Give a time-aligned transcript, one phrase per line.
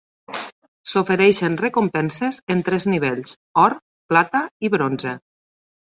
[0.93, 3.37] S'ofereixen recompenses en tres nivells:
[3.69, 3.79] or,
[4.15, 5.19] plata i bronze.